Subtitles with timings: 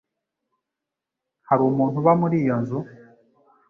[1.47, 2.79] Hari umuntu uba muri iyo nzu?